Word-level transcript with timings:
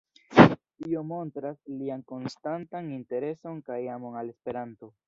Tio 0.83 1.03
montras 1.09 1.59
lian 1.83 2.01
konstantan 2.13 2.91
intereson 2.97 3.65
kaj 3.71 3.81
amon 3.99 4.21
al 4.25 4.35
Esperanto. 4.37 4.95